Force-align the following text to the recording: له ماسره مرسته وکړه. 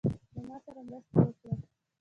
له 0.35 0.41
ماسره 0.47 0.81
مرسته 0.87 1.17
وکړه. 1.25 1.51